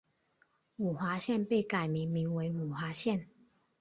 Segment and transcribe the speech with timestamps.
[0.77, 3.29] 五华县被改名名为五华县。